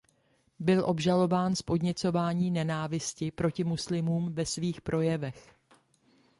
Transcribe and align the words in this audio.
Byl 0.59 0.85
obžalován 0.85 1.55
z 1.55 1.61
podněcování 1.61 2.51
nenávisti 2.51 3.31
proti 3.31 3.63
muslimům 3.63 4.33
ve 4.33 4.45
svých 4.45 4.81
projevech. 4.81 5.55